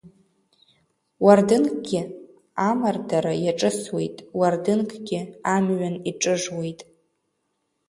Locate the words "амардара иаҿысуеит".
2.69-4.17